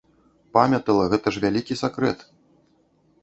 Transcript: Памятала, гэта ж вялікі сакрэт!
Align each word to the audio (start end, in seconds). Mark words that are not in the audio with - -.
Памятала, 0.57 1.03
гэта 1.11 1.27
ж 1.35 1.43
вялікі 1.45 1.79
сакрэт! 1.83 2.19